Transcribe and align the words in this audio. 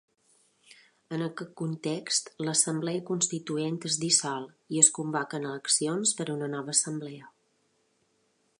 En 1.17 1.23
aquest 1.25 1.51
context, 1.59 2.31
l'Assemblea 2.47 3.03
Constituent 3.09 3.77
es 3.91 3.99
dissol 4.05 4.49
i 4.77 4.81
es 4.85 4.89
convoquen 4.99 5.45
eleccions 5.53 6.15
per 6.21 6.31
una 6.37 6.49
nova 6.55 6.75
Assemblea. 6.79 7.31